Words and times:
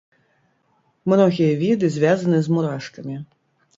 Многія 1.13 1.51
віды 1.61 1.85
звязаны 1.97 2.37
з 2.49 2.59
мурашкамі. 2.59 3.15